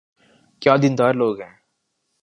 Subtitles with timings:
[0.61, 1.55] کیا دین دار لوگ ہیں۔